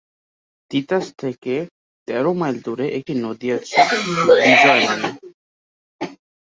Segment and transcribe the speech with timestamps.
[0.71, 1.53] তিতাস থেকে
[2.07, 3.75] তেরো মাইল দূরে একটি নদী আছে
[4.45, 5.09] বিজয় নামে।